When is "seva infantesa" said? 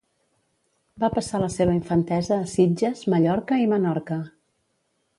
1.57-2.39